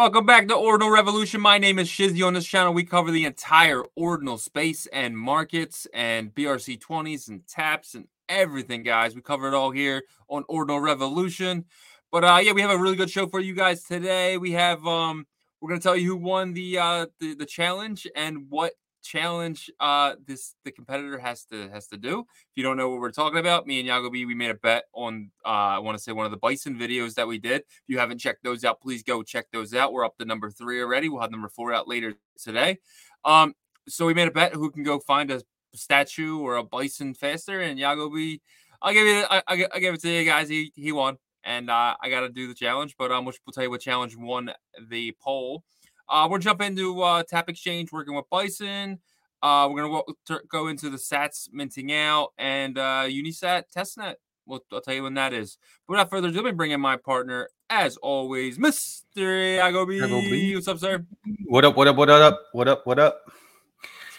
[0.00, 1.42] Welcome back to Ordinal Revolution.
[1.42, 2.26] My name is Shizzy.
[2.26, 7.46] On this channel, we cover the entire ordinal space and markets and BRC 20s and
[7.46, 9.14] taps and everything, guys.
[9.14, 11.66] We cover it all here on Ordinal Revolution.
[12.10, 14.38] But uh yeah, we have a really good show for you guys today.
[14.38, 15.26] We have um
[15.60, 18.72] we're gonna tell you who won the uh the, the challenge and what
[19.02, 22.20] challenge uh this the competitor has to has to do.
[22.20, 24.84] If you don't know what we're talking about, me and Yagobi, we made a bet
[24.94, 27.62] on uh I want to say one of the bison videos that we did.
[27.62, 29.92] If you haven't checked those out, please go check those out.
[29.92, 31.08] We're up to number three already.
[31.08, 32.78] We'll have number four out later today.
[33.24, 33.54] Um,
[33.88, 35.42] so we made a bet who can go find a
[35.74, 38.40] statue or a bison faster, and Yagobi,
[38.82, 40.48] I'll give you I, I, I give it to you guys.
[40.48, 43.52] He he won, and uh, I got to do the challenge, but um, which we'll
[43.52, 44.52] tell you what challenge won
[44.88, 45.64] the poll.
[46.10, 48.98] Uh, we'll jump into uh, Tap Exchange working with Bison.
[49.42, 54.16] Uh, we're gonna go into the Sats minting out and uh, Unisat testnet.
[54.44, 55.56] We'll, I'll tell you when that is.
[55.86, 59.04] But without further ado, let me bring in my partner, as always, Mr.
[59.16, 60.54] Yagobi.
[60.54, 61.06] What's up, sir?
[61.46, 61.76] What up?
[61.76, 61.96] What up?
[61.96, 62.42] What up?
[62.52, 62.86] What up?
[62.86, 63.20] What up?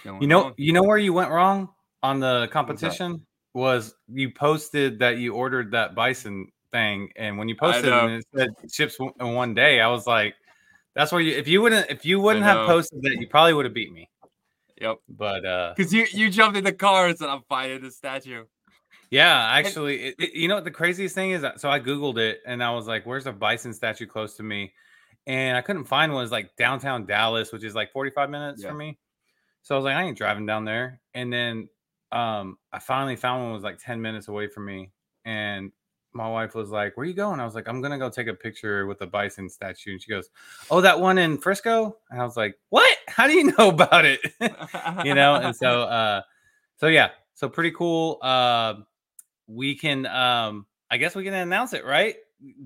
[0.05, 0.53] You know, on?
[0.57, 1.69] you know where you went wrong
[2.01, 7.55] on the competition was you posted that you ordered that bison thing, and when you
[7.55, 10.33] posted it, and it said ships in one day, I was like,
[10.95, 13.65] that's where you if you wouldn't if you wouldn't have posted that, you probably would
[13.65, 14.09] have beat me.
[14.79, 14.97] Yep.
[15.09, 18.45] But uh because you you jumped in the car and said I'm fighting the statue.
[19.09, 21.45] Yeah, actually, it, it, you know what the craziest thing is?
[21.57, 24.73] So I googled it and I was like, "Where's a bison statue close to me?"
[25.27, 26.21] And I couldn't find one.
[26.21, 28.69] It was like downtown Dallas, which is like 45 minutes yeah.
[28.69, 28.97] from me.
[29.63, 31.67] So I was like, "I ain't driving down there." And then
[32.13, 34.91] um I finally found one was like 10 minutes away from me,
[35.25, 35.73] and
[36.13, 38.33] my wife was like, "Where you going?" I was like, "I'm gonna go take a
[38.33, 40.29] picture with the bison statue." And she goes,
[40.69, 42.97] "Oh, that one in Frisco?" And I was like, "What?
[43.07, 44.19] How do you know about it?"
[45.05, 45.35] you know.
[45.35, 46.21] And so, uh,
[46.77, 48.19] so yeah, so pretty cool.
[48.21, 48.75] Uh,
[49.47, 52.15] we can, um, I guess we can announce it, right?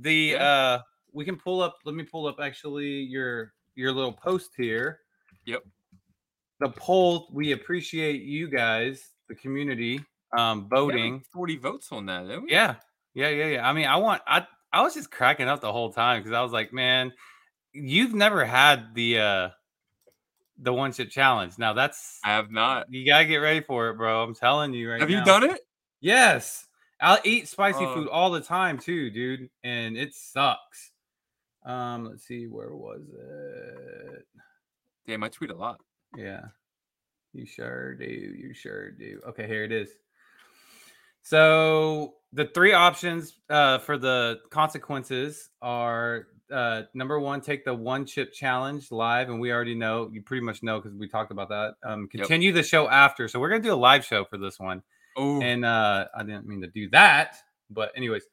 [0.01, 0.43] The yeah.
[0.43, 0.81] uh,
[1.13, 1.77] we can pull up.
[1.85, 4.99] Let me pull up actually your your little post here.
[5.45, 5.63] Yep.
[6.59, 7.27] The poll.
[7.31, 10.01] We appreciate you guys, the community,
[10.37, 11.23] um, voting.
[11.31, 12.43] Forty votes on that.
[12.47, 12.75] Yeah,
[13.15, 13.67] yeah, yeah, yeah.
[13.67, 16.41] I mean, I want I I was just cracking up the whole time because I
[16.41, 17.13] was like, man,
[17.73, 19.49] you've never had the uh
[20.57, 21.53] the one chip challenge.
[21.57, 22.93] Now that's I have not.
[22.93, 24.21] You gotta get ready for it, bro.
[24.21, 25.07] I'm telling you right now.
[25.07, 25.19] Have now.
[25.19, 25.61] you done it?
[26.01, 26.67] Yes.
[27.01, 30.91] I'll eat spicy uh, food all the time too, dude, and it sucks.
[31.65, 34.25] Um, let's see, where was it?
[35.07, 35.79] Damn, I tweet a lot.
[36.15, 36.41] Yeah.
[37.33, 38.05] You sure do.
[38.05, 39.19] You sure do.
[39.27, 39.89] Okay, here it is.
[41.25, 48.05] So the three options uh, for the consequences are uh, number one, take the one
[48.05, 51.49] chip challenge live, and we already know you pretty much know because we talked about
[51.49, 51.73] that.
[51.83, 52.55] Um, continue yep.
[52.55, 54.83] the show after, so we're gonna do a live show for this one.
[55.17, 57.37] Oh, and uh, I didn't mean to do that,
[57.71, 58.23] but anyways,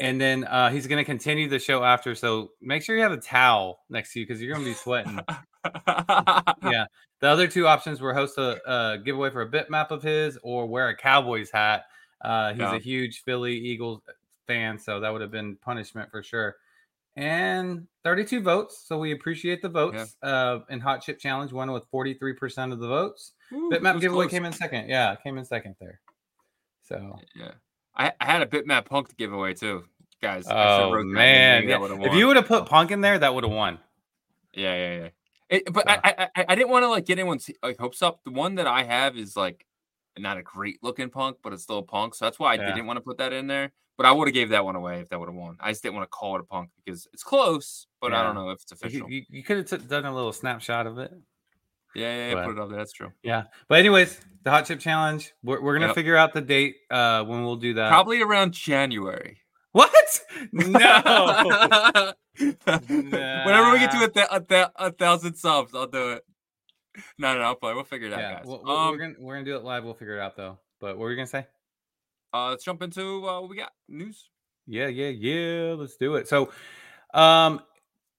[0.00, 2.14] and then uh, he's gonna continue the show after.
[2.14, 5.18] So make sure you have a towel next to you because you're gonna be sweating.
[5.64, 6.86] yeah.
[7.20, 10.66] The other two options were host a, a giveaway for a bitmap of his or
[10.66, 11.84] wear a Cowboys hat.
[12.20, 12.74] Uh, he's yeah.
[12.74, 14.02] a huge Philly Eagles
[14.46, 16.56] fan, so that would have been punishment for sure.
[17.16, 20.16] And 32 votes, so we appreciate the votes.
[20.22, 20.28] Yeah.
[20.28, 23.32] Uh, and Hot Chip Challenge won with 43% of the votes.
[23.52, 24.30] Ooh, bitmap giveaway close.
[24.30, 24.88] came in second.
[24.88, 26.00] Yeah, came in second there.
[26.82, 27.52] So yeah,
[27.98, 29.84] I, I had a bitmap punk giveaway too,
[30.22, 30.46] guys.
[30.48, 31.78] Oh man, yeah.
[31.82, 32.64] if you would have put oh.
[32.64, 33.78] punk in there, that would have won.
[34.54, 35.08] Yeah, yeah, yeah.
[35.50, 38.20] It, but I, I, I didn't want to like get anyone's like hopes up.
[38.24, 39.66] The one that I have is like
[40.18, 42.14] not a great looking punk, but it's still a punk.
[42.14, 42.66] So that's why I yeah.
[42.66, 43.72] didn't want to put that in there.
[43.96, 45.56] But I would have gave that one away if that would have won.
[45.58, 48.20] I just didn't want to call it a punk because it's close, but yeah.
[48.20, 49.10] I don't know if it's official.
[49.10, 51.12] You, you, could have done a little snapshot of it.
[51.94, 52.78] Yeah, yeah, yeah put it up there.
[52.78, 53.12] That's true.
[53.22, 55.32] Yeah, but anyways, the hot chip challenge.
[55.42, 55.94] We're, we're gonna yep.
[55.94, 57.88] figure out the date uh, when we'll do that.
[57.88, 59.38] Probably around January.
[59.72, 59.92] What?
[60.52, 60.68] No.
[62.38, 66.24] Whenever we get to a, th- a, th- a, thousand subs, I'll do it.
[67.18, 67.74] No, no, no, I'll play.
[67.74, 68.44] We'll figure it out, yeah, guys.
[68.46, 69.84] We'll, um, we're gonna we're gonna do it live.
[69.84, 70.58] We'll figure it out though.
[70.80, 71.46] But what were you gonna say?
[72.32, 74.28] Uh, let's jump into uh, what we got news.
[74.66, 75.74] Yeah, yeah, yeah.
[75.74, 76.28] Let's do it.
[76.28, 76.50] So,
[77.14, 77.60] um,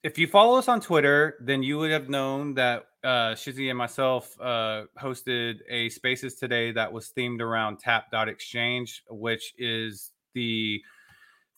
[0.04, 3.78] if you follow us on Twitter, then you would have known that uh, Shizzy and
[3.78, 10.82] myself uh, hosted a Spaces today that was themed around Tap.exchange, which is the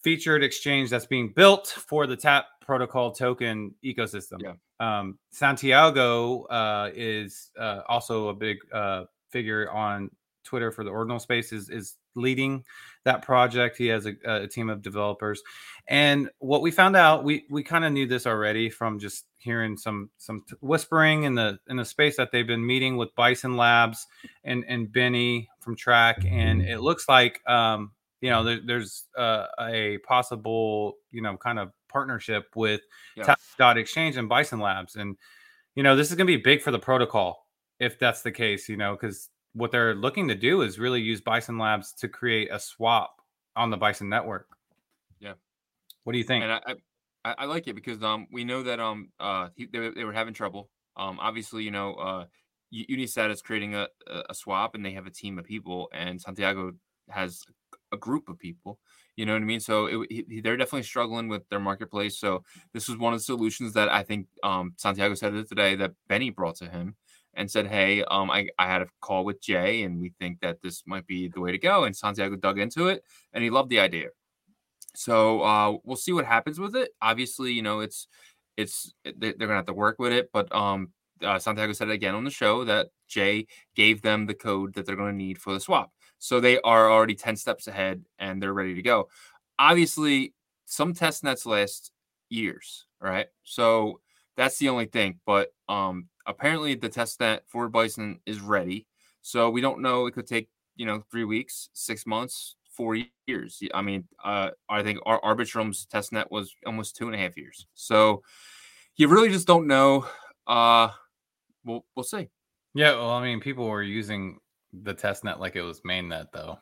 [0.03, 4.41] featured exchange that's being built for the Tap protocol token ecosystem.
[4.41, 4.53] Yeah.
[4.79, 10.09] Um, Santiago uh, is uh, also a big uh, figure on
[10.43, 12.63] Twitter for the Ordinal Space is, is leading
[13.03, 13.77] that project.
[13.77, 15.41] He has a, a team of developers,
[15.87, 19.75] and what we found out, we we kind of knew this already from just hearing
[19.77, 24.07] some some whispering in the in the space that they've been meeting with Bison Labs
[24.43, 27.91] and and Benny from Trac, and it looks like um,
[28.21, 32.81] you know there, there's uh, a possible you know kind of partnership with
[33.15, 33.35] yeah.
[33.57, 35.17] Dot Exchange and Bison Labs, and
[35.75, 37.47] you know this is going to be big for the protocol
[37.79, 38.69] if that's the case.
[38.69, 42.49] You know, because what they're looking to do is really use Bison Labs to create
[42.51, 43.21] a swap
[43.55, 44.47] on the Bison network.
[45.19, 45.33] Yeah.
[46.03, 46.43] What do you think?
[46.43, 46.75] And I,
[47.25, 50.13] I, I like it because um we know that um uh he, they, they were
[50.13, 50.69] having trouble.
[50.97, 52.25] Um obviously you know uh
[52.73, 56.71] Unisat is creating a, a swap and they have a team of people and Santiago
[57.09, 57.43] has
[57.91, 58.79] a group of people.
[59.17, 59.59] You know what I mean?
[59.59, 62.17] So it, they're definitely struggling with their marketplace.
[62.17, 65.75] So this was one of the solutions that I think um, Santiago said it today
[65.75, 66.95] that Benny brought to him
[67.33, 70.61] and said, "Hey, um, I, I had a call with Jay, and we think that
[70.61, 73.69] this might be the way to go." And Santiago dug into it, and he loved
[73.69, 74.09] the idea.
[74.95, 76.91] So uh, we'll see what happens with it.
[77.01, 78.07] Obviously, you know it's
[78.57, 80.89] it's they're gonna have to work with it, but um,
[81.23, 84.85] uh, Santiago said it again on the show that Jay gave them the code that
[84.85, 85.91] they're going to need for the swap.
[86.19, 89.09] So they are already 10 steps ahead and they're ready to go.
[89.57, 90.33] Obviously,
[90.65, 91.91] some test nets last
[92.29, 93.27] years, right?
[93.43, 94.00] So
[94.37, 95.19] that's the only thing.
[95.25, 98.87] But um, apparently, the test net for Bison is ready.
[99.21, 100.07] So we don't know.
[100.07, 102.97] It could take, you know, three weeks, six months, four
[103.27, 103.61] years.
[103.73, 107.37] I mean, uh, I think our Arbitrum's test net was almost two and a half
[107.37, 107.67] years.
[107.75, 108.23] So
[108.95, 110.07] you really just don't know.
[110.47, 110.89] Uh,
[111.63, 112.29] we'll we'll see.
[112.73, 114.39] Yeah, well, I mean, people were using
[114.73, 116.57] the test net like it was mainnet, though.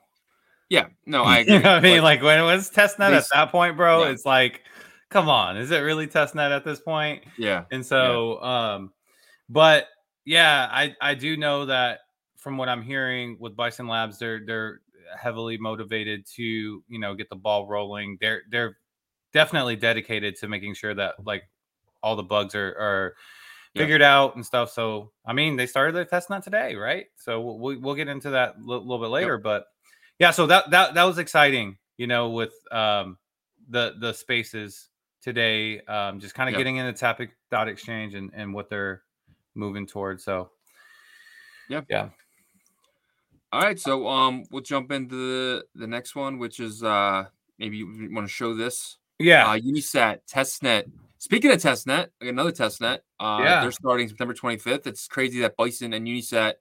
[0.69, 1.55] Yeah, no, I agree.
[1.55, 4.11] you know I mean, like when it was testnet at that point, bro, yeah.
[4.11, 4.61] it's like,
[5.09, 7.23] come on, is it really testnet at this point?
[7.37, 7.65] Yeah.
[7.71, 8.73] And so, yeah.
[8.75, 8.93] um,
[9.49, 9.87] but
[10.25, 11.99] yeah, I I do know that
[12.37, 14.81] from what I'm hearing with Bison Labs, they're they're
[15.19, 18.17] heavily motivated to you know get the ball rolling.
[18.21, 18.77] They're they're
[19.33, 21.43] definitely dedicated to making sure that like
[22.01, 23.15] all the bugs are are
[23.75, 24.15] figured yeah.
[24.15, 24.71] out and stuff.
[24.71, 27.05] So, I mean, they started their test net today, right?
[27.15, 29.35] So we'll, we'll get into that a little, little bit later.
[29.35, 29.43] Yep.
[29.43, 29.65] But
[30.17, 33.17] yeah, so that, that, that was exciting, you know, with um,
[33.69, 34.88] the, the spaces
[35.21, 36.59] today, um, just kind of yep.
[36.59, 39.03] getting into topic dot exchange and, and what they're
[39.55, 40.23] moving towards.
[40.23, 40.51] So,
[41.69, 41.81] yeah.
[41.89, 42.09] Yeah.
[43.51, 43.79] All right.
[43.79, 47.25] So, um, we'll jump into the, the next one, which is, uh,
[47.57, 48.97] maybe you want to show this.
[49.19, 49.47] Yeah.
[49.47, 50.85] Uh, Unisat testnet
[51.19, 53.61] Speaking of testnet, another testnet, uh, yeah.
[53.61, 54.87] they're starting September 25th.
[54.87, 56.53] It's crazy that Bison and Unisat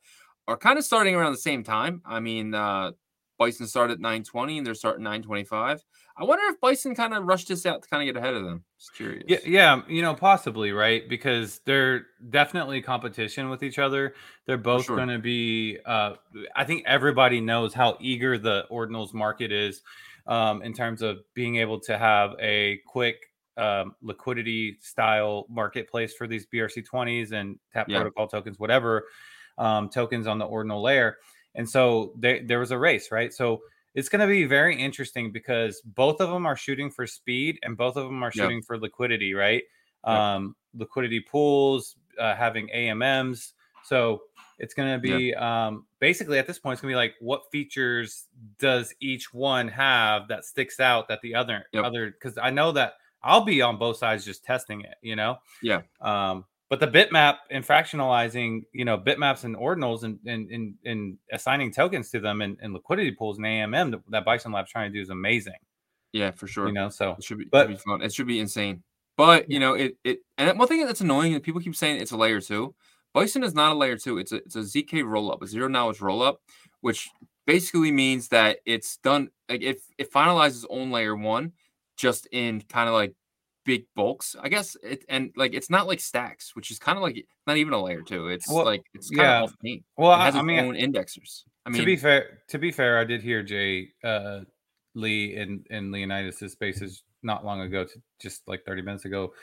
[0.48, 2.02] are kind of starting around the same time.
[2.04, 2.90] I mean, uh,
[3.38, 5.84] Bison started at 920 and they're starting 925.
[6.16, 8.44] I wonder if Bison kind of rushed this out to kind of get ahead of
[8.44, 8.64] them.
[8.78, 9.24] Just curious.
[9.28, 11.08] Yeah, yeah, you know, possibly, right?
[11.08, 14.14] Because they're definitely competition with each other.
[14.46, 14.96] They're both sure.
[14.96, 16.14] going to be uh
[16.56, 19.82] I think everybody knows how eager the ordinals market is
[20.26, 26.26] um in terms of being able to have a quick um, liquidity style marketplace for
[26.26, 27.96] these BRC20s and tap yeah.
[27.98, 29.06] protocol tokens, whatever
[29.58, 31.18] um, tokens on the ordinal layer.
[31.54, 33.32] And so they, there was a race, right?
[33.32, 33.60] So
[33.94, 37.76] it's going to be very interesting because both of them are shooting for speed and
[37.76, 38.64] both of them are shooting yep.
[38.64, 39.62] for liquidity, right?
[40.06, 40.16] Yep.
[40.16, 43.54] Um, liquidity pools, uh, having AMMs.
[43.84, 44.22] So
[44.58, 45.40] it's going to be yep.
[45.40, 48.26] um, basically at this point, it's going to be like what features
[48.58, 52.94] does each one have that sticks out that the other other because I know that
[53.22, 55.38] I'll be on both sides just testing it, you know?
[55.62, 55.82] Yeah.
[56.00, 61.18] Um, but the bitmap and fractionalizing, you know, bitmaps and ordinals and and, and, and
[61.32, 64.96] assigning tokens to them and, and liquidity pools and AMM that Bison Lab's trying to
[64.96, 65.54] do is amazing.
[66.12, 66.66] Yeah, for sure.
[66.66, 68.02] You know, so it should be, but, should be fun.
[68.02, 68.82] It should be insane.
[69.16, 72.12] But you know, it it and one thing that's annoying is people keep saying it's
[72.12, 72.74] a layer two.
[73.14, 74.18] Bison is not a layer two.
[74.18, 76.36] It's a it's a ZK rollup, a zero knowledge rollup,
[76.82, 77.08] which
[77.46, 81.52] basically means that it's done like if it finalizes on layer one
[81.96, 83.14] just in kind of like
[83.68, 84.78] big bulks, I guess.
[84.82, 87.82] It and like it's not like stacks, which is kind of like not even a
[87.82, 88.28] layer two.
[88.28, 89.38] It's well, like it's kind yeah.
[89.42, 89.84] of off paint.
[89.98, 91.42] Well, it has I its mean, own indexers.
[91.66, 94.40] I mean, to be fair, to be fair, I did hear Jay uh,
[94.94, 99.34] Lee in in Leonidas' spaces not long ago, to just like thirty minutes ago.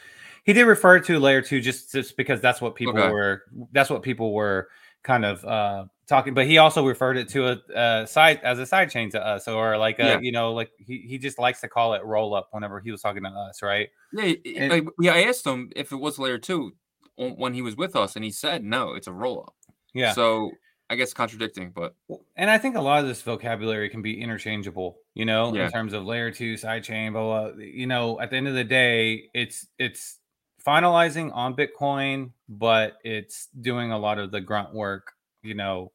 [0.44, 3.12] He did refer to layer two just just because that's what people okay.
[3.12, 3.44] were.
[3.74, 4.70] That's what people were
[5.04, 8.66] kind of uh, talking, but he also referred it to a, a side as a
[8.66, 10.20] side chain to us, or like a, yeah.
[10.20, 13.02] you know, like he, he just likes to call it roll up whenever he was
[13.02, 13.90] talking to us, right?
[14.14, 15.14] Yeah, and, like, yeah.
[15.14, 16.74] I asked him if it was layer two
[17.18, 19.56] when he was with us, and he said no, it's a roll up.
[19.94, 20.14] Yeah.
[20.14, 20.52] So
[20.90, 21.96] I guess contradicting, but
[22.36, 25.66] and I think a lot of this vocabulary can be interchangeable, you know, yeah.
[25.66, 27.64] in terms of layer two, side chain, blah, blah.
[27.64, 30.20] You know, at the end of the day, it's it's
[30.66, 35.92] finalizing on Bitcoin, but it's doing a lot of the grunt work, you know.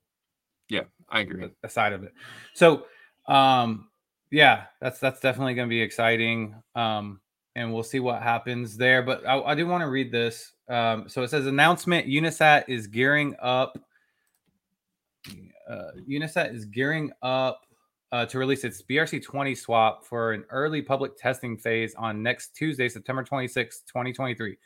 [0.70, 1.50] Yeah, I agree.
[1.62, 2.14] Aside of it.
[2.54, 2.86] So
[3.28, 3.88] um
[4.30, 6.54] yeah, that's that's definitely gonna be exciting.
[6.74, 7.20] Um
[7.56, 9.02] and we'll see what happens there.
[9.02, 10.52] But I, I do want to read this.
[10.68, 13.78] Um, so it says announcement Unisat is gearing up.
[15.68, 17.60] Uh, Unisat is gearing up
[18.12, 22.88] uh, to release its BRC20 swap for an early public testing phase on next Tuesday,
[22.88, 24.56] September 26, 2023.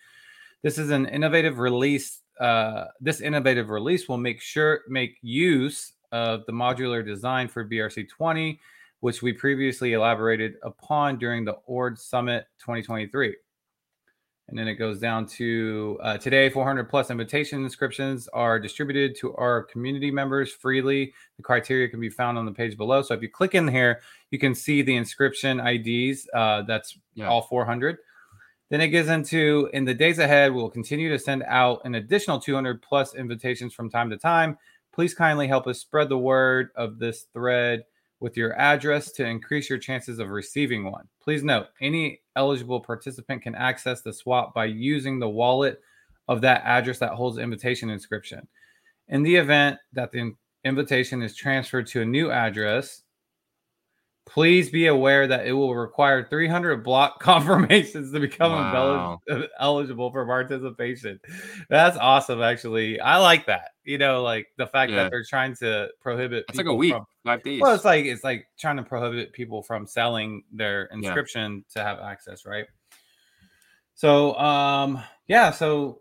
[0.62, 2.20] This is an innovative release.
[2.40, 8.58] Uh, this innovative release will make sure make use of the modular design for BRC20,
[9.00, 13.34] which we previously elaborated upon during the ORD Summit 2023.
[14.48, 19.34] And then it goes down to uh, today, 400 plus invitation inscriptions are distributed to
[19.36, 21.14] our community members freely.
[21.38, 23.00] The criteria can be found on the page below.
[23.00, 24.00] So if you click in here,
[24.30, 26.28] you can see the inscription IDs.
[26.34, 27.26] Uh, that's yeah.
[27.26, 27.96] all 400.
[28.74, 32.40] Then it gets into in the days ahead, we'll continue to send out an additional
[32.40, 34.58] 200 plus invitations from time to time.
[34.92, 37.84] Please kindly help us spread the word of this thread
[38.18, 41.06] with your address to increase your chances of receiving one.
[41.22, 45.80] Please note, any eligible participant can access the swap by using the wallet
[46.26, 48.44] of that address that holds the invitation inscription.
[49.06, 53.03] In the event that the invitation is transferred to a new address,
[54.26, 59.20] Please be aware that it will require 300 block confirmations to become wow.
[59.60, 61.20] eligible for participation.
[61.68, 62.98] That's awesome, actually.
[63.00, 63.72] I like that.
[63.84, 65.04] You know, like the fact yeah.
[65.04, 66.46] that they're trying to prohibit.
[66.48, 67.60] It's like a week, from, five days.
[67.60, 71.82] Well, it's like it's like trying to prohibit people from selling their inscription yeah.
[71.82, 72.66] to have access, right?
[73.94, 75.50] So, um, yeah.
[75.50, 76.00] So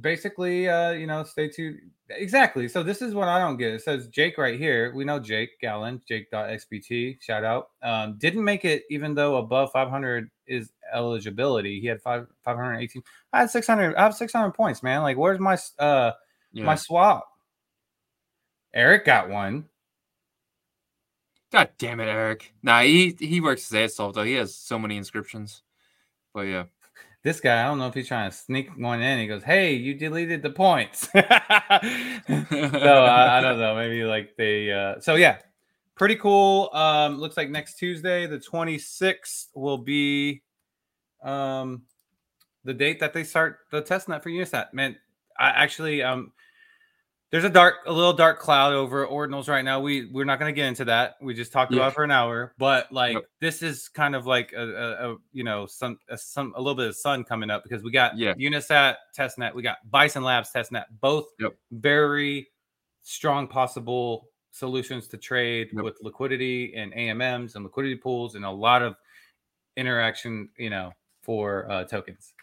[0.00, 1.80] basically, uh, you know, stay tuned.
[2.08, 2.68] Exactly.
[2.68, 3.72] So this is what I don't get.
[3.72, 4.92] It says Jake right here.
[4.94, 7.70] We know Jake Gallen, Jake.xbt, shout out.
[7.82, 11.80] Um, didn't make it even though above 500 is eligibility.
[11.80, 13.02] He had five 518.
[13.32, 13.94] I had 600.
[13.94, 15.02] I have 600 points, man.
[15.02, 16.12] Like, where's my uh
[16.52, 16.64] yeah.
[16.64, 17.28] my swap?
[18.74, 19.66] Eric got one.
[21.52, 22.52] God damn it, Eric.
[22.62, 24.24] Nah, he he works his ass off though.
[24.24, 25.62] He has so many inscriptions.
[26.32, 26.64] But yeah
[27.22, 29.18] this guy, I don't know if he's trying to sneak one in.
[29.18, 31.78] He goes, "Hey, you deleted the points." so I,
[33.38, 33.74] I, don't know.
[33.76, 34.72] Maybe like they.
[34.72, 35.38] Uh, so yeah,
[35.96, 36.70] pretty cool.
[36.72, 40.42] Um, looks like next Tuesday, the twenty sixth, will be
[41.22, 41.82] um
[42.64, 44.72] the date that they start the test net for Unisat.
[44.72, 44.96] Man,
[45.38, 46.32] I actually um
[47.30, 49.80] there's a dark, a little dark cloud over ordinals right now.
[49.80, 51.14] We we're not going to get into that.
[51.20, 51.78] We just talked yeah.
[51.78, 55.44] about for an hour, but like this is kind of like a, a, a you
[55.44, 58.34] know some a, some a little bit of sun coming up because we got yeah.
[58.34, 61.54] Unisat testnet, we got Bison Labs testnet, both yep.
[61.70, 62.48] very
[63.02, 65.84] strong possible solutions to trade yep.
[65.84, 68.96] with liquidity and AMMs and liquidity pools and a lot of
[69.76, 72.34] interaction, you know, for uh, tokens.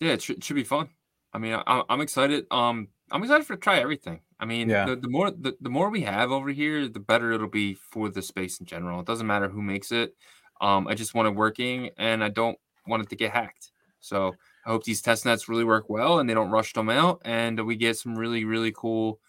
[0.00, 0.88] Yeah, it, sh- it should be fun.
[1.32, 2.46] I mean, I, I'm excited.
[2.50, 4.20] Um, I'm excited for to try everything.
[4.40, 4.86] I mean, yeah.
[4.86, 8.08] the, the more the, the more we have over here, the better it'll be for
[8.08, 9.00] the space in general.
[9.00, 10.14] It doesn't matter who makes it.
[10.60, 13.70] Um, I just want it working, and I don't want it to get hacked.
[14.00, 14.34] So
[14.66, 17.64] I hope these test nets really work well, and they don't rush them out, and
[17.64, 19.20] we get some really really cool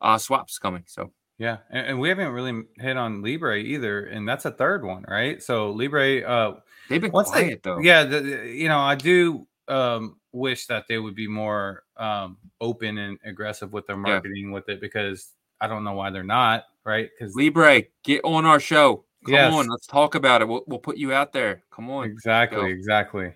[0.00, 0.84] uh, swaps coming.
[0.86, 4.84] So yeah, and, and, we haven't really hit on Libre either, and that's a third
[4.84, 5.42] one, right?
[5.42, 6.54] So Libre, uh,
[6.88, 7.80] they've been quiet they, though.
[7.80, 12.98] Yeah, the, you know, I do um, wish that they would be more um, open
[12.98, 14.54] and aggressive with their marketing yeah.
[14.54, 17.08] with it because I don't know why they're not right.
[17.18, 19.04] Because Libre, get on our show.
[19.24, 19.52] Come yes.
[19.54, 20.48] on, let's talk about it.
[20.48, 21.64] We'll, we'll put you out there.
[21.70, 22.04] Come on.
[22.04, 22.70] Exactly.
[22.70, 23.32] Exactly.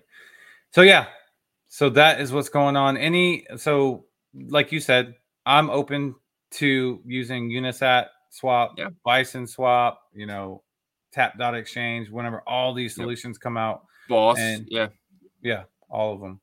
[0.71, 1.07] So yeah,
[1.67, 2.95] so that is what's going on.
[2.95, 6.15] Any so like you said, I'm open
[6.51, 8.89] to using Unisat swap, yeah.
[9.03, 10.63] Bison swap, you know,
[11.11, 13.41] Tap dot exchange, whenever all these solutions yep.
[13.41, 13.83] come out.
[14.07, 14.89] Boss, and yeah,
[15.41, 16.41] yeah, all of them.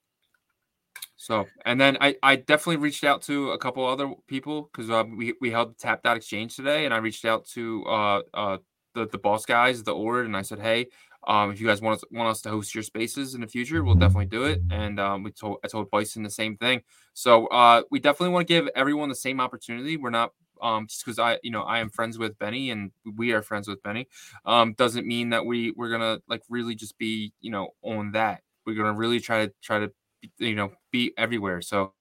[1.17, 5.05] So, and then I, I definitely reached out to a couple other people because uh,
[5.17, 8.59] we, we held Tap Dot Exchange today, and I reached out to uh, uh,
[8.95, 10.88] the, the boss guys, the Ord, and I said, hey,
[11.26, 13.83] um, if you guys want us, want us to host your spaces in the future,
[13.83, 14.61] we'll definitely do it.
[14.71, 16.83] And um, we told I told Bison the same thing.
[17.15, 19.97] So uh, we definitely want to give everyone the same opportunity.
[19.97, 23.33] We're not um, just because I, you know, I am friends with Benny and we
[23.33, 24.09] are friends with Benny,
[24.45, 28.43] um, doesn't mean that we we're gonna like really just be, you know, on that.
[28.67, 29.93] We're gonna really try to try to
[30.39, 31.61] you know, be everywhere.
[31.63, 31.93] So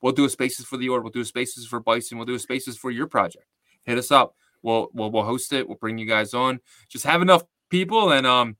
[0.00, 2.34] we'll do a spaces for the Ord, we'll do a spaces for Bison, we'll do
[2.34, 3.46] a spaces for your project.
[3.84, 4.34] Hit us up.
[4.62, 5.68] We'll we'll we'll host it.
[5.68, 6.60] We'll bring you guys on.
[6.88, 8.56] Just have enough people and um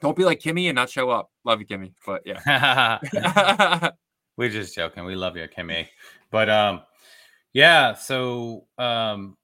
[0.00, 1.30] don't be like Kimmy and not show up.
[1.44, 1.94] Love you, Kimmy.
[2.04, 2.98] But yeah.
[4.36, 5.04] We're just joking.
[5.04, 5.88] We love you, Kimmy.
[6.30, 6.82] But um
[7.54, 9.37] yeah, so um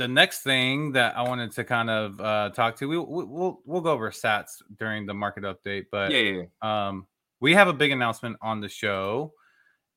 [0.00, 3.60] the next thing that I wanted to kind of uh, talk to, we, we, will
[3.66, 6.88] we'll go over sats during the market update, but yeah, yeah, yeah.
[6.88, 7.06] um,
[7.40, 9.34] we have a big announcement on the show,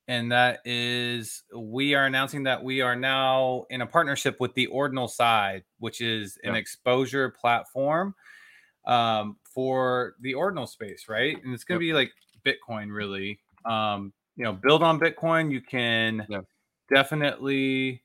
[0.09, 4.65] and that is we are announcing that we are now in a partnership with the
[4.65, 8.13] Ordinal Side, which is an exposure platform
[8.85, 11.41] um, for the Ordinal space, right?
[11.41, 12.11] And it's going to be like
[12.45, 13.39] Bitcoin, really.
[13.63, 15.49] Um, you know, build on Bitcoin.
[15.49, 16.27] You can
[16.93, 18.02] definitely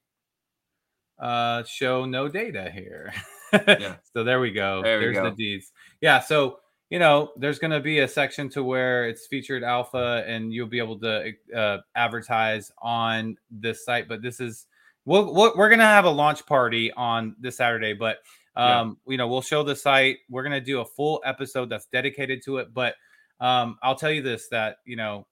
[1.18, 3.12] uh, show no data here.
[3.52, 3.96] yeah.
[4.12, 4.82] So there we go.
[4.82, 5.30] There There's go.
[5.30, 5.72] the deeds.
[6.00, 6.20] Yeah.
[6.20, 6.58] So
[6.90, 10.68] you know, there's going to be a section to where it's featured alpha, and you'll
[10.68, 14.08] be able to uh, advertise on this site.
[14.08, 14.66] But this is
[15.04, 18.18] we'll, we we are going to have a launch party on this Saturday, but
[18.56, 19.12] um, yeah.
[19.12, 20.18] you know, we'll show the site.
[20.30, 22.72] We're going to do a full episode that's dedicated to it.
[22.72, 22.94] But
[23.38, 25.26] um, I'll tell you this: that you know,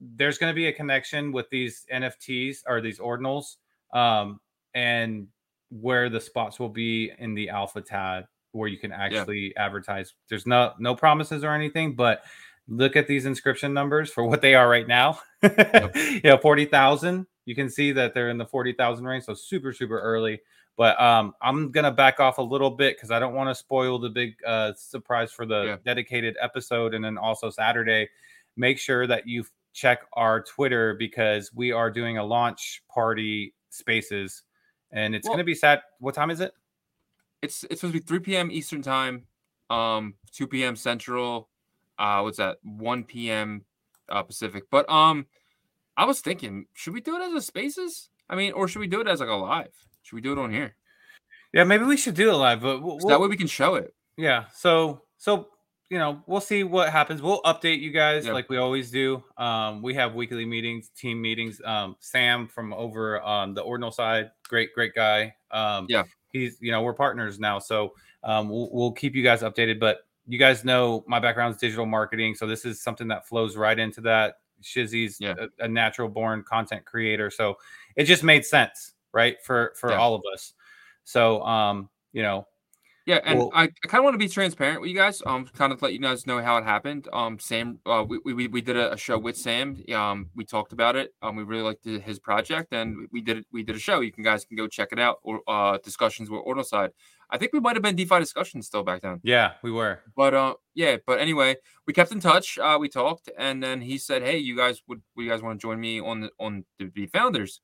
[0.00, 3.56] there's going to be a connection with these NFTs or these ordinals,
[3.94, 4.38] um,
[4.74, 5.26] and
[5.70, 9.64] where the spots will be in the alpha tab where you can actually yeah.
[9.64, 10.14] advertise.
[10.28, 12.22] There's no no promises or anything, but
[12.68, 15.20] look at these inscription numbers for what they are right now.
[15.42, 15.94] yep.
[16.24, 17.26] Yeah, forty thousand.
[17.46, 20.40] You can see that they're in the forty thousand range, so super super early.
[20.76, 23.98] But um, I'm gonna back off a little bit because I don't want to spoil
[23.98, 25.76] the big uh, surprise for the yeah.
[25.84, 28.08] dedicated episode, and then also Saturday.
[28.56, 34.42] Make sure that you check our Twitter because we are doing a launch party spaces,
[34.92, 35.82] and it's well, gonna be sat.
[35.98, 36.52] What time is it?
[37.42, 38.50] it's it's supposed to be 3 p.m.
[38.50, 39.26] Eastern time,
[39.68, 40.76] um, 2 p.m.
[40.76, 41.48] Central.
[41.98, 42.58] Uh, what's that?
[42.62, 43.64] 1 p.m.
[44.08, 44.64] Uh, Pacific.
[44.70, 45.26] But um,
[45.96, 48.08] I was thinking, should we do it as a Spaces?
[48.28, 49.72] I mean, or should we do it as like a live?
[50.02, 50.76] Should we do it on here?
[51.52, 53.74] Yeah, maybe we should do it live, but we'll, so that way we can show
[53.74, 53.94] it.
[54.16, 54.44] Yeah.
[54.54, 55.48] So so
[55.90, 57.20] you know, we'll see what happens.
[57.20, 59.24] We'll update you guys like we always do.
[59.36, 61.60] Um, we have weekly meetings, team meetings.
[61.64, 65.34] Um, Sam from over on the Ordinal side, great, great guy.
[65.50, 67.92] Um, yeah, he's you know we're partners now, so
[68.22, 69.80] um, we'll, we'll keep you guys updated.
[69.80, 73.56] But you guys know my background is digital marketing, so this is something that flows
[73.56, 74.36] right into that.
[74.62, 75.34] Shizzy's yeah.
[75.58, 77.56] a, a, natural born content creator, so
[77.96, 79.96] it just made sense, right, for for yeah.
[79.96, 80.52] all of us.
[81.02, 82.46] So um, you know,
[83.06, 85.22] yeah, and well, I, I kind of want to be transparent with you guys.
[85.24, 87.08] Um, kind of let you guys know how it happened.
[87.12, 89.82] Um, Sam, uh, we, we, we did a, show with Sam.
[89.92, 91.14] Um, we talked about it.
[91.22, 93.44] Um, we really liked his project, and we did.
[93.52, 94.00] We did a show.
[94.00, 95.18] You can guys can go check it out.
[95.22, 96.90] Or uh, discussions with Ordinal side.
[97.30, 99.20] I think we might have been DeFi discussions still back then.
[99.22, 100.00] Yeah, we were.
[100.16, 100.96] But uh, yeah.
[101.06, 102.58] But anyway, we kept in touch.
[102.58, 105.58] Uh, we talked, and then he said, "Hey, you guys would, would you guys want
[105.58, 107.60] to join me on the on the be founders?"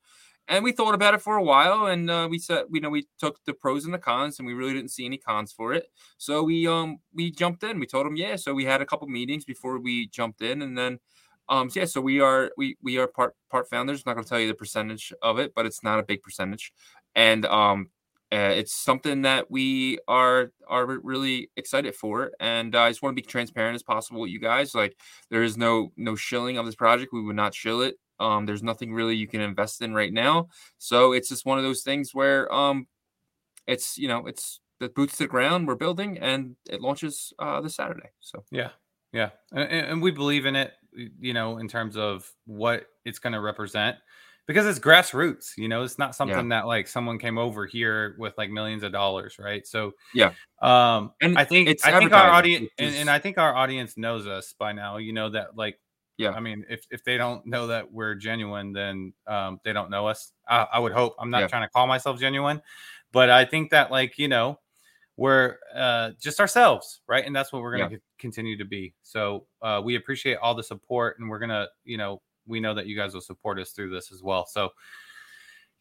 [0.48, 3.06] And we thought about it for a while and uh, we said you know we
[3.18, 5.86] took the pros and the cons and we really didn't see any cons for it.
[6.18, 7.80] So we um we jumped in.
[7.80, 10.76] We told them yeah so we had a couple meetings before we jumped in and
[10.76, 10.98] then
[11.48, 14.00] um so yeah so we are we we are part part founders.
[14.00, 16.22] I'm not going to tell you the percentage of it but it's not a big
[16.22, 16.72] percentage.
[17.14, 17.90] And um
[18.32, 23.16] uh, it's something that we are are really excited for and uh, i just want
[23.16, 24.74] to be transparent as possible with you guys.
[24.74, 24.96] Like
[25.30, 27.12] there is no no shilling of this project.
[27.12, 30.48] We would not shill it um, there's nothing really you can invest in right now.
[30.78, 32.86] So it's just one of those things where um,
[33.66, 35.66] it's you know it's the boots to the ground.
[35.66, 38.10] We're building, and it launches uh, this Saturday.
[38.20, 38.70] So yeah,
[39.12, 40.72] yeah, and, and we believe in it.
[41.20, 43.96] You know, in terms of what it's going to represent.
[44.46, 46.60] Because it's grassroots, you know, it's not something yeah.
[46.60, 49.66] that like someone came over here with like millions of dollars, right?
[49.66, 53.38] So yeah, um, and I think it's I think our audience, and, and I think
[53.38, 54.98] our audience knows us by now.
[54.98, 55.80] You know that like
[56.16, 56.30] yeah.
[56.30, 60.06] I mean, if, if they don't know that we're genuine, then um, they don't know
[60.06, 60.32] us.
[60.48, 61.14] I, I would hope.
[61.18, 61.48] I'm not yeah.
[61.48, 62.62] trying to call myself genuine,
[63.12, 64.58] but I think that, like, you know,
[65.16, 67.24] we're uh, just ourselves, right?
[67.24, 68.00] And that's what we're going to yeah.
[68.18, 68.94] continue to be.
[69.02, 72.74] So uh, we appreciate all the support, and we're going to, you know, we know
[72.74, 74.46] that you guys will support us through this as well.
[74.46, 74.70] So,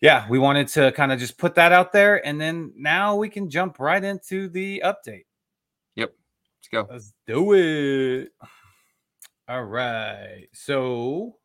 [0.02, 2.26] yeah, we wanted to kind of just put that out there.
[2.26, 5.26] And then now we can jump right into the update.
[5.96, 6.14] Yep.
[6.58, 6.88] Let's go.
[6.90, 8.32] Let's do it.
[9.48, 10.48] All right.
[10.54, 11.36] So,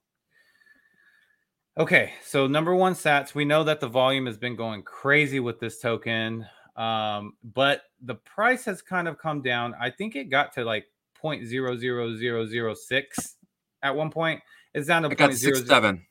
[1.76, 2.12] okay.
[2.24, 5.80] So, number one sats, we know that the volume has been going crazy with this
[5.80, 9.74] token, um, but the price has kind of come down.
[9.78, 10.86] I think it got to like
[11.22, 13.04] 0.00006
[13.82, 14.40] at one point.
[14.72, 16.06] It's down to it got six seven.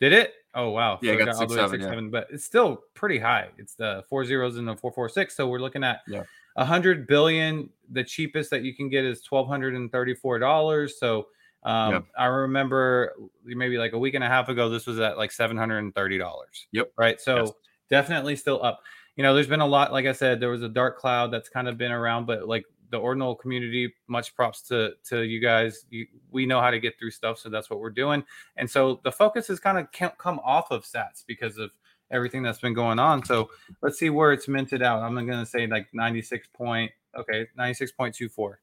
[0.00, 0.34] Did it?
[0.54, 0.98] Oh wow!
[1.00, 1.88] Yeah, so it got, got six, seven, six yeah.
[1.88, 3.48] seven, but it's still pretty high.
[3.56, 5.34] It's the four zeros and the four four six.
[5.34, 6.24] So we're looking at yeah.
[6.54, 7.68] 100 billion.
[7.90, 10.90] The cheapest that you can get is $1,234.
[10.90, 11.26] So
[11.64, 12.04] um, yep.
[12.16, 16.44] I remember maybe like a week and a half ago, this was at like $730.
[16.72, 16.92] Yep.
[16.96, 17.20] Right.
[17.20, 17.52] So yes.
[17.90, 18.80] definitely still up.
[19.16, 21.48] You know, there's been a lot, like I said, there was a dark cloud that's
[21.48, 25.86] kind of been around, but like the ordinal community, much props to to you guys.
[25.90, 28.22] You, we know how to get through stuff, so that's what we're doing.
[28.56, 31.70] And so the focus has kind of come off of sats because of
[32.12, 33.24] everything that's been going on.
[33.24, 35.02] So let's see where it's minted out.
[35.02, 38.54] I'm going to say like 96 point, okay, 96.24.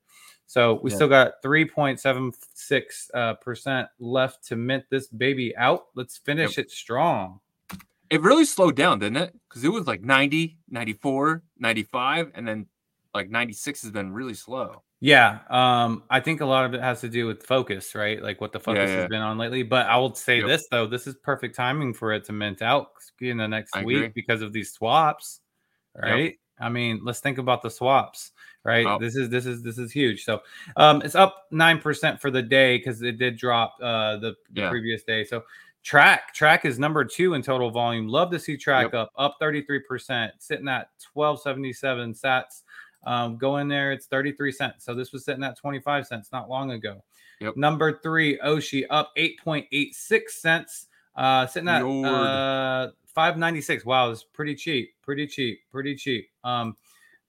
[0.46, 0.96] So we yeah.
[0.96, 2.84] still got 3.76
[3.14, 5.88] uh, percent left to mint this baby out.
[5.96, 6.66] Let's finish yep.
[6.66, 7.40] it strong.
[8.10, 9.36] It really slowed down, didn't it?
[9.48, 12.66] Because it was like 90, 94, 95, and then
[13.14, 14.82] like 96 has been really slow.
[15.02, 18.22] Yeah, um, I think a lot of it has to do with focus, right?
[18.22, 19.00] Like what the focus yeah, yeah.
[19.02, 19.64] has been on lately.
[19.64, 20.48] But I will say yep.
[20.48, 22.88] this though: this is perfect timing for it to mint out
[23.22, 24.12] in the next I week agree.
[24.14, 25.40] because of these swaps,
[25.96, 26.24] right?
[26.24, 26.34] Yep.
[26.60, 28.32] I mean, let's think about the swaps,
[28.66, 28.86] right?
[28.86, 29.00] Oh.
[29.00, 30.26] This is this is this is huge.
[30.26, 30.42] So
[30.76, 34.62] um it's up nine percent for the day because it did drop uh the, the
[34.62, 34.70] yeah.
[34.70, 35.24] previous day.
[35.24, 35.44] So
[35.86, 38.08] Trac Trac is number two in total volume.
[38.08, 38.94] Love to see Trac yep.
[38.94, 42.64] up up 33%, sitting at 1277 sats.
[43.06, 44.86] Um, go in there, it's 33 cents.
[44.86, 47.04] So this was sitting at 25 cents not long ago.
[47.40, 47.56] Yep.
[47.58, 50.88] Number three, Oshi up 8.86 cents.
[51.16, 53.86] Uh, sitting at uh, 596.
[53.86, 56.30] Wow, it's pretty cheap, pretty cheap, pretty cheap.
[56.44, 56.76] Um,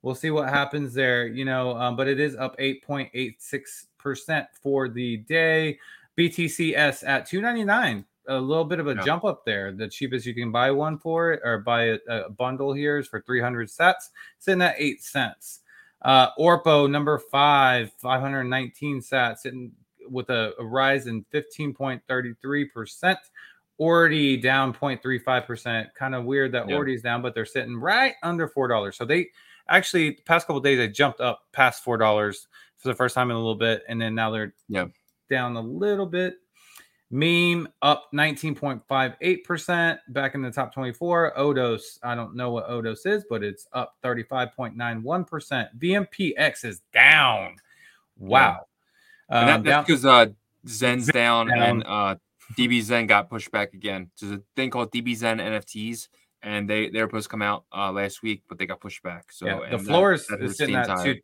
[0.03, 5.19] we'll see what happens there, you know, um, but it is up 8.86% for the
[5.19, 5.79] day.
[6.19, 9.03] BTCS at 299 a little bit of a yeah.
[9.03, 9.73] jump up there.
[9.73, 13.09] The cheapest you can buy one for it or buy a, a bundle here is
[13.09, 15.61] for 300 sets, sitting at eight cents.
[16.03, 19.73] Uh, Orpo number five, 519 sats, sitting
[20.09, 23.17] with a, a rise in 15.33%.
[23.81, 25.87] Ordi down 0.35%.
[25.99, 26.97] Kind of weird that yeah.
[27.03, 28.95] Down, but they're sitting right under $4.
[28.95, 29.29] So they
[29.69, 33.37] actually, the past couple days, they jumped up past $4 for the first time in
[33.37, 33.83] a little bit.
[33.89, 34.87] And then now they're yeah.
[35.31, 36.35] down a little bit.
[37.11, 41.33] Meme up 19.58% back in the top 24.
[41.37, 45.69] Odos, I don't know what Odos is, but it's up 35.91%.
[45.79, 47.57] VMPX is down.
[48.17, 48.67] Wow.
[49.29, 49.41] Yeah.
[49.41, 50.27] Um, that, that's because uh,
[50.69, 52.15] Zen's down, down, and uh,
[52.57, 54.11] DBXen got pushed back again.
[54.21, 56.09] There's a thing called DBXen NFTs,
[56.43, 59.03] and they they were supposed to come out uh, last week, but they got pushed
[59.03, 59.33] back.
[59.33, 61.21] So yeah, the floor is, is sitting at two,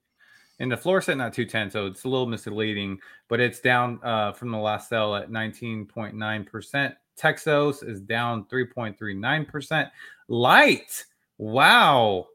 [0.58, 4.32] and the floor sitting at 210, so it's a little misleading, but it's down uh,
[4.32, 6.94] from the last sell at 19.9%.
[7.18, 9.90] Texos is down 3.39%.
[10.28, 11.04] Light,
[11.38, 12.26] wow.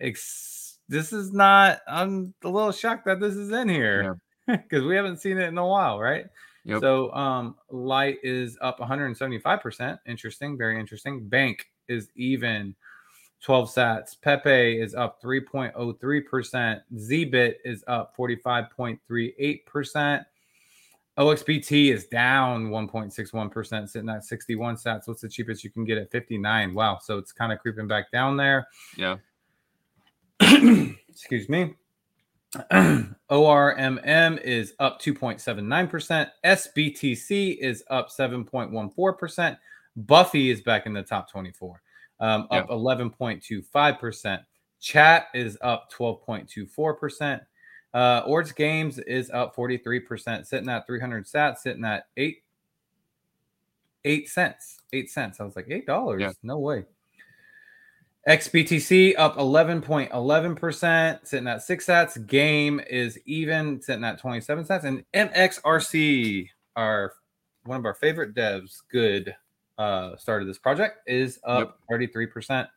[0.00, 4.82] Ex- this is not, I'm a little shocked that this is in here because yeah.
[4.88, 6.26] we haven't seen it in a while, right?
[6.64, 6.80] Yep.
[6.80, 9.98] So um, light is up 175%.
[10.06, 11.28] Interesting, very interesting.
[11.28, 12.74] Bank is even
[13.42, 14.20] 12 sats.
[14.20, 16.80] Pepe is up 3.03%.
[16.94, 20.24] Zbit is up 45.38%.
[21.18, 25.06] OXBT is down 1.61%, sitting at 61 sats.
[25.06, 26.74] What's the cheapest you can get at 59?
[26.74, 26.98] Wow.
[27.02, 28.68] So it's kind of creeping back down there.
[28.96, 29.16] Yeah.
[30.40, 31.74] Excuse me.
[32.72, 36.30] ORMM is up 2.79%.
[36.44, 39.58] SBTC is up 7.14%.
[39.96, 41.82] Buffy is back in the top 24
[42.20, 42.76] um, up yeah.
[42.76, 44.40] 11.25%.
[44.80, 47.40] Chat is up 12.24%.
[47.92, 52.42] Uh, Ords Games is up 43%, sitting at 300 sats, sitting at eight
[54.04, 54.78] eight cents.
[54.92, 55.40] Eight cents.
[55.40, 56.20] I was like, eight dollars.
[56.22, 56.32] Yeah.
[56.42, 56.84] No way.
[58.28, 62.26] XBTC up 11.11%, sitting at six sats.
[62.26, 64.84] Game is even, sitting at 27 cents.
[64.84, 67.14] And MXRC, our
[67.64, 69.34] one of our favorite devs, good
[69.80, 72.00] uh, started this project is up yep.
[72.00, 72.68] 33%.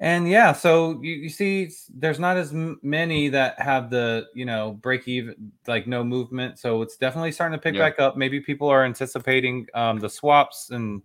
[0.00, 4.72] And yeah, so you, you see, there's not as many that have the, you know,
[4.72, 6.58] break even, like no movement.
[6.58, 7.96] So it's definitely starting to pick yep.
[7.96, 8.16] back up.
[8.16, 11.00] Maybe people are anticipating um, the swaps, and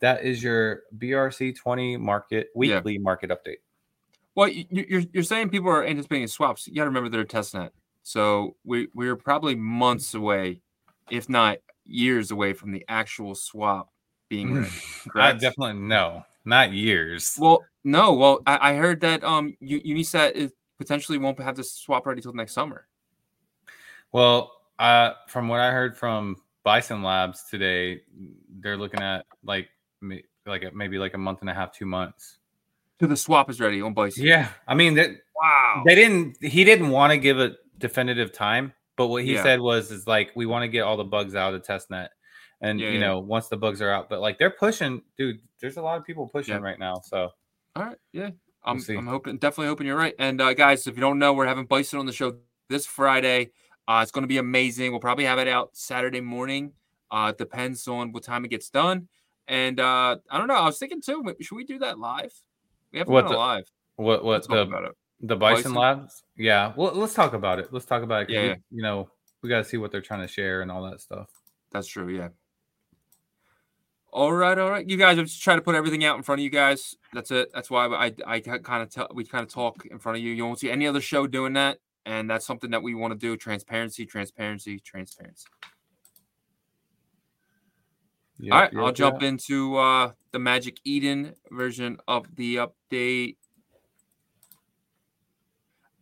[0.00, 2.98] that is your BRC 20 market weekly yeah.
[3.00, 3.58] market update.
[4.34, 6.66] Well, you're, you're saying people are anticipating swaps.
[6.66, 7.72] You got to remember they're testing it.
[8.02, 10.60] So we, we're probably months away,
[11.08, 13.90] if not years away from the actual swap
[14.28, 14.70] being read.
[15.14, 17.36] I definitely no, not years.
[17.38, 18.12] Well, no.
[18.14, 22.32] Well, I, I heard that um Unisat is potentially won't have this swap ready till
[22.32, 22.86] next summer.
[24.12, 28.02] Well, uh, from what I heard from Bison Labs today,
[28.60, 29.68] they're looking at like
[30.46, 32.38] like maybe like a month and a half, two months.
[33.00, 34.24] To the swap is ready on Bison.
[34.24, 35.10] Yeah, I mean that.
[35.40, 35.82] Wow.
[35.86, 36.42] They didn't.
[36.42, 39.42] He didn't want to give a definitive time, but what he yeah.
[39.42, 41.90] said was is like we want to get all the bugs out of the test
[41.90, 42.10] net
[42.60, 45.76] and yeah, you know once the bugs are out but like they're pushing dude there's
[45.76, 46.60] a lot of people pushing yeah.
[46.60, 47.30] right now so.
[47.76, 48.30] All right yeah
[48.64, 51.32] i'm, we'll I'm hoping definitely hoping you're right and uh, guys if you don't know
[51.32, 52.36] we're having bison on the show
[52.68, 53.50] this friday
[53.86, 56.72] uh, it's going to be amazing we'll probably have it out saturday morning
[57.10, 59.08] uh, depends on what time it gets done
[59.46, 62.32] and uh, i don't know i was thinking too should we do that live?
[62.92, 63.64] We haven't what done the, live.
[63.96, 66.24] what what the, the bison, bison, labs?
[66.36, 69.08] Yeah well let's talk about it let's talk about it yeah, we, you know
[69.42, 71.28] we got to see what they're trying to share and all that stuff.
[71.70, 72.28] That's true yeah
[74.18, 74.88] all right, all right.
[74.88, 76.96] You guys, I'm just trying to put everything out in front of you guys.
[77.12, 77.50] That's it.
[77.54, 80.32] That's why I I kind of tell we kind of talk in front of you.
[80.32, 83.18] You won't see any other show doing that, and that's something that we want to
[83.18, 83.36] do.
[83.36, 85.46] Transparency, transparency, transparency.
[88.40, 89.28] Yep, all right, yep, I'll jump yeah.
[89.28, 93.36] into uh, the Magic Eden version of the update.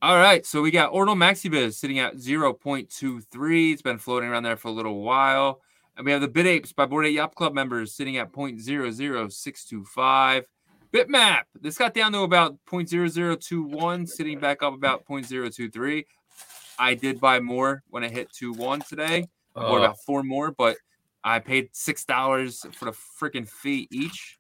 [0.01, 3.73] All right, so we got Ordinal Maxi Biz sitting at 0.23.
[3.73, 5.61] It's been floating around there for a little while.
[5.97, 10.45] And we have the Bit Apes by Bored Ape Yacht Club members sitting at 0.00625.
[10.93, 11.43] Bitmap.
[11.61, 16.05] This got down to about 0.0021, sitting back up about 0.023.
[16.79, 19.27] I did buy more when I hit 2-1 today.
[19.55, 20.77] I bought about four more, but
[21.25, 24.39] I paid six dollars for the freaking fee each.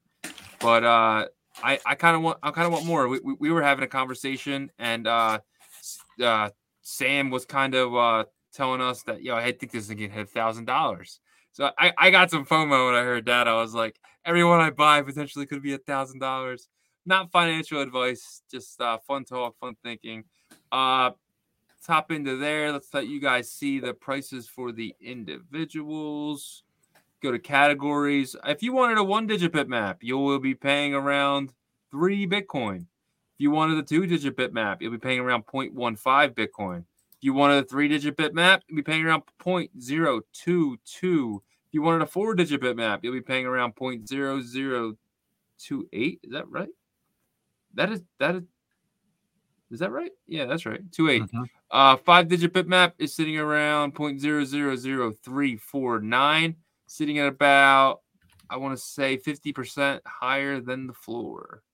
[0.60, 1.28] But uh
[1.62, 3.08] I, I kind of want I kind of want more.
[3.08, 5.38] We, we, we, were having a conversation and uh,
[6.22, 6.50] uh,
[6.82, 10.22] Sam was kind of uh, telling us that yo I think this is gonna hit
[10.22, 11.20] a thousand dollars.
[11.56, 13.48] So I, I got some FOMO when I heard that.
[13.48, 16.68] I was like, everyone I buy potentially could be a thousand dollars.
[17.06, 20.24] Not financial advice, just uh, fun talk, fun thinking.
[20.70, 21.12] Uh,
[21.82, 22.72] top into there.
[22.72, 26.62] Let's let you guys see the prices for the individuals.
[27.22, 28.36] Go to categories.
[28.44, 31.54] If you wanted a one digit bitmap, you will be paying around
[31.90, 32.80] three Bitcoin.
[32.80, 36.84] If you wanted a two digit bitmap, you'll be paying around 0.15 Bitcoin.
[37.18, 41.36] If you wanted a three digit bitmap, you'll be paying around 0.022.
[41.36, 46.18] If you wanted a four digit bitmap, you'll be paying around 0.0028.
[46.22, 46.68] Is that right?
[47.74, 48.44] That is that is
[49.70, 50.12] is that right?
[50.26, 50.80] Yeah, that's right.
[50.92, 51.22] Two eight.
[51.22, 51.42] Mm-hmm.
[51.70, 56.54] Uh, five digit bitmap is sitting around 0.000349,
[56.86, 58.02] sitting at about
[58.48, 61.64] I want to say 50% higher than the floor.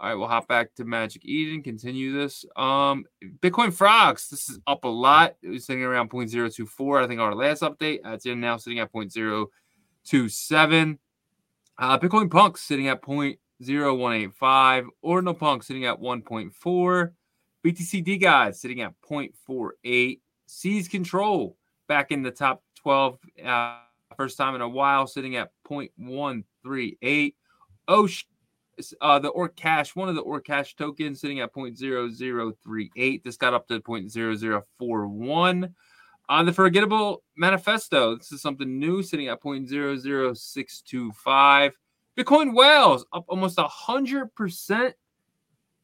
[0.00, 2.44] All right, we'll hop back to Magic Eden, continue this.
[2.54, 3.04] Um,
[3.40, 5.34] Bitcoin Frogs, this is up a lot.
[5.42, 7.02] It was sitting around 0.024.
[7.02, 7.98] I think our last update.
[8.04, 10.98] It's in now sitting at 0.027.
[11.78, 14.86] Uh, Bitcoin Punk sitting at 0.0185.
[15.02, 17.10] Ordinal Punk sitting at 1.4.
[17.66, 20.20] BTC DeGod sitting at 0.48.
[20.46, 21.56] Seize Control
[21.88, 23.18] back in the top 12.
[23.44, 23.78] Uh,
[24.16, 27.34] first time in a while, sitting at 0.138.
[27.88, 28.24] Osh
[29.00, 33.22] uh, the Orc Cash, one of the Orc Cash tokens sitting at 0.0038.
[33.22, 35.74] This got up to 0.0041.
[36.30, 41.72] On the Forgettable Manifesto, this is something new sitting at 0.00625.
[42.18, 44.92] Bitcoin Whales up almost 100%.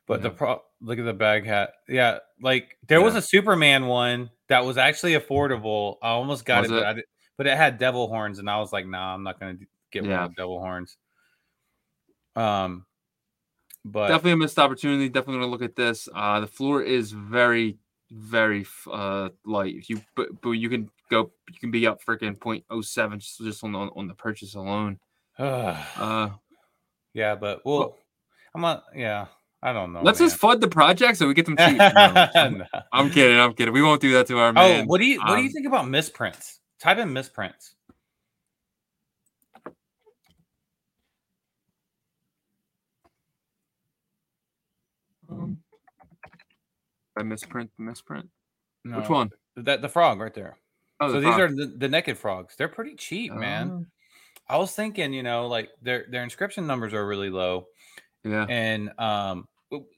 [0.08, 0.24] But yeah.
[0.24, 1.74] the pro look at the bag hat.
[1.88, 3.06] Yeah, like there yeah.
[3.06, 5.98] was a Superman one that was actually affordable.
[6.02, 7.06] I almost got was it, it?
[7.42, 9.40] But I, did, but it had devil horns, and I was like, nah, I'm not
[9.40, 9.58] gonna
[9.92, 10.20] get yeah.
[10.20, 10.98] one with devil horns.
[12.36, 12.86] Um,
[13.84, 15.10] but definitely a missed opportunity.
[15.10, 16.08] Definitely gonna look at this.
[16.14, 17.78] Uh, the floor is very,
[18.12, 19.76] very uh light.
[19.76, 23.64] If you but, but you can go, you can be up freaking 0.07 just, just
[23.64, 25.00] on the on the purchase alone.
[25.40, 26.30] uh,
[27.14, 27.98] yeah, but well, well
[28.54, 28.84] I'm not.
[28.96, 29.28] Yeah,
[29.64, 30.02] I don't know.
[30.04, 30.30] Let's man.
[30.30, 31.78] just fund the project so we get them cheap.
[31.78, 33.40] no, I'm kidding.
[33.40, 33.74] I'm kidding.
[33.74, 34.82] We won't do that to our oh, man.
[34.82, 36.61] Oh, what do you what um, do you um, think about misprints?
[36.82, 37.76] Type in misprints.
[45.30, 45.60] Um,
[47.16, 48.28] I misprint the misprint.
[48.84, 49.30] No, Which one?
[49.58, 50.58] That the frog right there.
[51.00, 52.56] Oh, so the these are the, the, naked frogs.
[52.58, 53.72] They're pretty cheap, man.
[53.72, 53.86] Oh.
[54.50, 57.68] I was thinking, you know, like their their inscription numbers are really low.
[58.24, 58.46] Yeah.
[58.50, 59.48] And um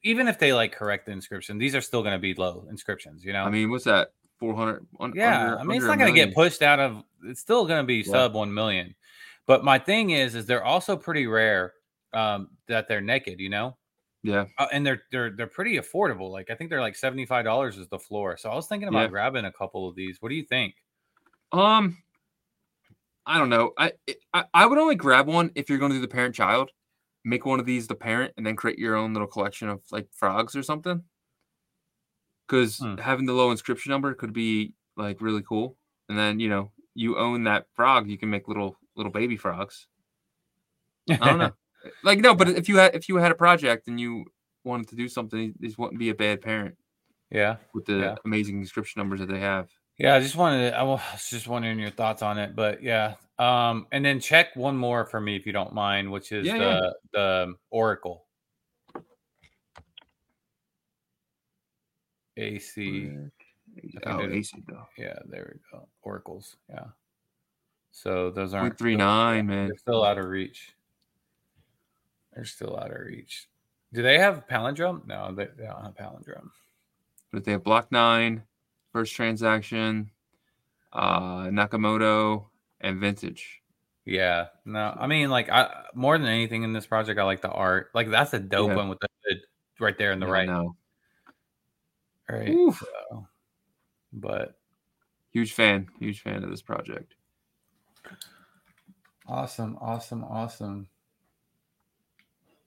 [0.03, 3.23] even if they like correct the inscription, these are still going to be low inscriptions,
[3.23, 3.43] you know.
[3.43, 4.09] I mean, what's that?
[4.39, 7.65] 400 yeah under, i mean it's not going to get pushed out of it's still
[7.65, 8.11] going to be yeah.
[8.11, 8.95] sub 1 million.
[9.45, 11.73] But my thing is is they're also pretty rare
[12.13, 13.77] um that they're naked you know?
[14.23, 14.45] Yeah.
[14.57, 16.31] Uh, and they're they're they're pretty affordable.
[16.31, 18.37] Like i think they're like 75 dollars is the floor.
[18.37, 19.07] So i was thinking about yeah.
[19.07, 20.17] grabbing a couple of these.
[20.21, 20.75] What do you think?
[21.51, 21.97] Um
[23.25, 23.71] i don't know.
[23.77, 23.93] I
[24.33, 26.71] i, I would only grab one if you're going to do the parent child
[27.25, 30.07] make one of these the parent and then create your own little collection of like
[30.11, 31.01] frogs or something
[32.47, 32.97] because hmm.
[32.97, 35.77] having the low inscription number could be like really cool.
[36.10, 39.88] And then you know you own that frog, you can make little little baby frogs.
[41.10, 41.51] I don't know,
[42.03, 44.25] like no, but if you had if you had a project and you
[44.63, 46.75] wanted to do something, this wouldn't be a bad parent.
[47.29, 48.15] Yeah, with the yeah.
[48.25, 49.69] amazing inscription numbers that they have.
[49.97, 53.15] Yeah, I just wanted to, I was just wondering your thoughts on it, but yeah.
[53.38, 56.58] Um, and then check one more for me if you don't mind, which is yeah,
[56.58, 56.89] the yeah.
[57.13, 58.25] the Oracle.
[62.37, 63.09] AC.
[64.05, 64.87] Oh, AC though.
[64.97, 65.87] Yeah, there we go.
[66.01, 66.55] Oracles.
[66.69, 66.85] Yeah.
[67.91, 69.67] So those aren't three nine, man.
[69.67, 70.73] They're still out of reach.
[72.33, 73.47] They're still out of reach.
[73.93, 75.05] Do they have palindrome?
[75.05, 76.49] No, they, they don't have palindrome.
[77.31, 78.43] But they have block nine,
[78.91, 80.09] first transaction,
[80.91, 82.45] uh, Nakamoto,
[82.81, 83.61] and vintage.
[84.05, 87.49] Yeah, no, I mean, like, I more than anything in this project, I like the
[87.49, 87.91] art.
[87.93, 88.75] Like, that's a dope yeah.
[88.75, 89.07] one with the
[89.79, 90.67] right there in the yeah, right.
[92.29, 92.53] All right.
[92.73, 93.27] So,
[94.13, 94.55] but
[95.31, 97.15] huge fan, huge fan of this project.
[99.27, 100.88] Awesome, awesome, awesome.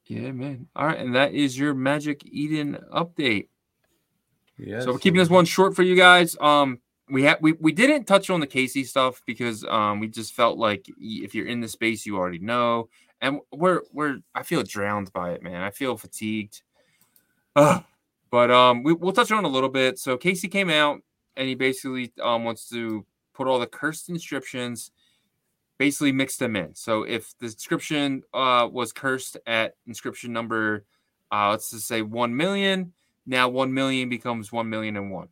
[0.06, 0.68] Yeah, man.
[0.76, 3.48] All right, and that is your Magic Eden update.
[4.56, 4.80] Yeah.
[4.80, 6.36] So we're keeping this one short for you guys.
[6.40, 10.34] Um, we had we, we didn't touch on the Casey stuff because um we just
[10.34, 12.88] felt like if you're in the space you already know
[13.20, 16.62] and we're we're I feel drowned by it man I feel fatigued
[17.54, 17.84] Ugh.
[18.36, 21.00] But um we, we'll touch on a little bit so Casey came out
[21.36, 24.90] and he basically um wants to put all the cursed inscriptions
[25.78, 30.84] basically mix them in so if the inscription uh was cursed at inscription number
[31.32, 32.92] uh let's just say 1 million
[33.24, 35.28] now 1 million becomes 1 million and one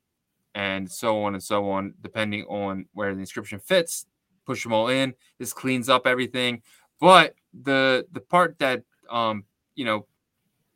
[0.55, 4.07] and so on and so on, depending on where the inscription fits.
[4.47, 5.15] Push them all in.
[5.39, 6.63] This cleans up everything.
[7.01, 10.07] But the the part that um you know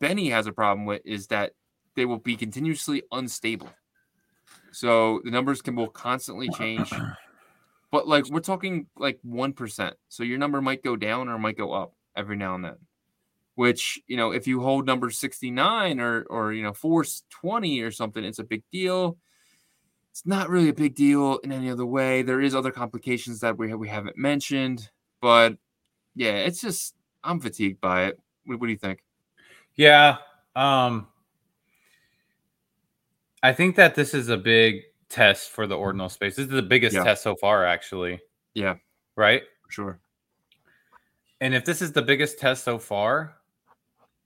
[0.01, 1.53] Benny has a problem with is that
[1.99, 3.69] they will be continuously unstable.
[4.71, 6.93] So the numbers can will constantly change.
[7.91, 9.97] But like we're talking like one percent.
[10.11, 12.77] So your number might go down or might go up every now and then.
[13.55, 18.23] Which, you know, if you hold number 69 or or you know 420 or something,
[18.23, 19.17] it's a big deal
[20.19, 22.23] it's not really a big deal in any other way.
[22.23, 24.91] There is other complications that we we haven't mentioned,
[25.23, 25.57] but
[26.17, 28.19] yeah, it's just I'm fatigued by it.
[28.45, 29.05] What, what do you think?
[29.77, 30.17] Yeah,
[30.57, 31.07] um,
[33.43, 36.37] I think that this is a big test for the ordinal space.
[36.37, 37.05] This is the biggest yeah.
[37.05, 38.21] test so far, actually.
[38.55, 38.77] Yeah.
[39.17, 39.43] Right.
[39.69, 40.01] Sure.
[41.41, 43.35] And if this is the biggest test so far,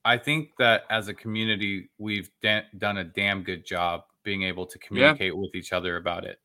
[0.04, 4.66] I think that as a community, we've da- done a damn good job being able
[4.66, 5.38] to communicate yeah.
[5.38, 6.38] with each other about it.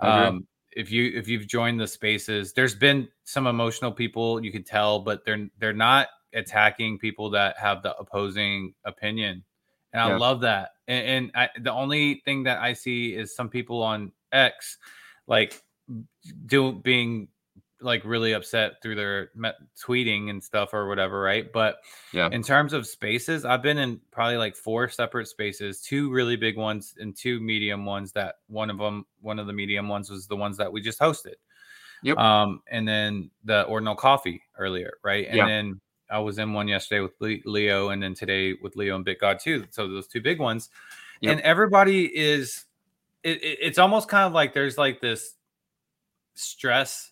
[0.00, 4.66] Um, if you if you've joined the spaces, there's been some emotional people you could
[4.66, 9.44] tell, but they're they're not attacking people that have the opposing opinion,
[9.92, 10.70] and I love that.
[10.88, 14.78] And, and I, the only thing that I see is some people on X,
[15.26, 15.60] like
[16.46, 17.28] do being
[17.80, 19.30] like really upset through their
[19.84, 21.52] tweeting and stuff or whatever, right?
[21.52, 21.76] But
[22.12, 26.36] yeah, in terms of spaces, I've been in probably like four separate spaces, two really
[26.36, 28.12] big ones and two medium ones.
[28.12, 30.98] That one of them, one of the medium ones was the ones that we just
[30.98, 31.34] hosted.
[32.02, 32.18] Yep.
[32.18, 35.26] Um, and then the ordinal coffee earlier, right?
[35.26, 35.46] And yeah.
[35.46, 39.20] then I was in one yesterday with Leo, and then today with Leo and Bit
[39.20, 39.64] God too.
[39.70, 40.70] So those two big ones,
[41.20, 41.32] yep.
[41.32, 42.64] and everybody is.
[43.22, 45.34] It, it, it's almost kind of like there's like this
[46.34, 47.10] stress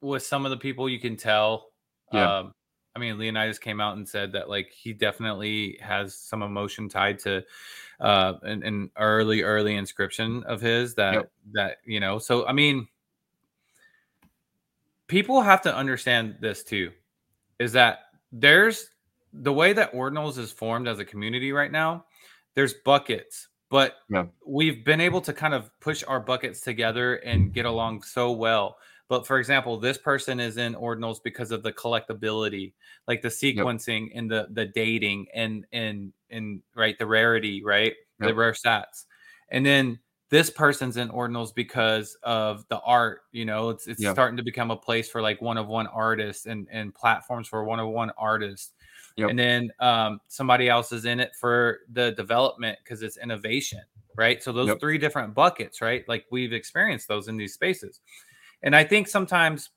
[0.00, 1.66] with some of the people you can tell.
[2.12, 2.38] Yeah.
[2.38, 2.54] Um,
[2.94, 7.18] I mean, Leonidas came out and said that like he definitely has some emotion tied
[7.20, 7.44] to
[8.00, 11.32] uh an, an early, early inscription of his that yep.
[11.52, 12.18] that you know.
[12.18, 12.88] So I mean,
[15.06, 16.90] people have to understand this too,
[17.58, 18.88] is that there's
[19.32, 22.04] the way that Ordinals is formed as a community right now.
[22.54, 24.26] There's buckets, but yeah.
[24.46, 28.76] we've been able to kind of push our buckets together and get along so well
[29.10, 32.74] but for example, this person is in ordinals because of the collectability,
[33.08, 34.12] like the sequencing yep.
[34.14, 37.92] and the the dating and and and right the rarity, right?
[38.20, 38.28] Yep.
[38.28, 39.06] The rare stats.
[39.50, 39.98] And then
[40.30, 44.70] this person's in ordinals because of the art you know it's it's starting to become
[44.70, 48.10] a place for like one of one artists and and platforms for one of one
[48.16, 48.72] artists.
[49.16, 49.30] Yep.
[49.30, 53.80] and then um, somebody else is in it for the development because it's innovation
[54.16, 54.42] right?
[54.42, 54.80] So those yep.
[54.80, 56.06] three different buckets right?
[56.08, 58.00] Like we've experienced those in these spaces.
[58.62, 59.70] And I think sometimes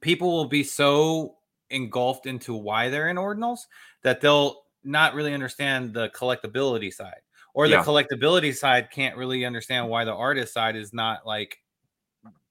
[0.00, 1.36] people will be so
[1.70, 3.60] engulfed into why they're in ordinals
[4.02, 7.20] that they'll not really understand the collectability side
[7.54, 7.84] or the yeah.
[7.84, 11.58] collectability side can't really understand why the artist side is not like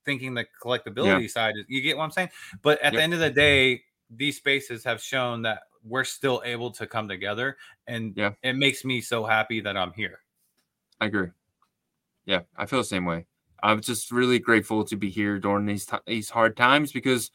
[0.06, 1.28] thinking the collectability yeah.
[1.28, 2.30] side is you get what i'm saying?
[2.62, 6.72] But at the end of the day these spaces have shown that we're still able
[6.72, 8.32] to come together and yeah.
[8.42, 10.20] it makes me so happy that i'm here.
[11.00, 11.30] I agree.
[12.26, 13.28] Yeah i feel the same way.
[13.62, 17.32] I'm just really grateful to be here during these t- these hard times because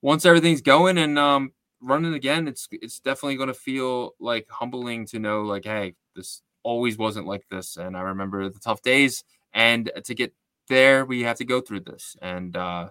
[0.00, 1.52] once everything's going and um,
[1.82, 6.42] running again, it's it's definitely going to feel like humbling to know like, hey, this
[6.66, 9.22] always wasn't like this, and I remember the tough days,
[9.54, 10.34] and to get
[10.68, 12.88] there, we have to go through this, and uh,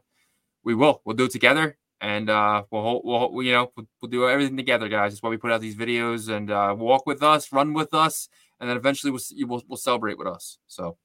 [0.64, 1.02] we will.
[1.04, 4.88] We'll do it together, and uh, we'll, we'll you know we'll, we'll, do everything together,
[4.88, 5.12] guys.
[5.12, 8.30] That's why we put out these videos and uh, walk with us, run with us,
[8.60, 10.58] and then eventually we'll we'll, we'll celebrate with us.
[10.68, 10.98] So,